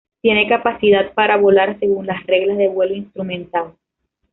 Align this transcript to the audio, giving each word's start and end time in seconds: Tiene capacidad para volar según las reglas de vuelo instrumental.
Tiene 0.19 0.49
capacidad 0.49 1.13
para 1.13 1.37
volar 1.37 1.77
según 1.79 2.07
las 2.07 2.25
reglas 2.25 2.57
de 2.57 2.69
vuelo 2.69 2.95
instrumental. 2.95 3.75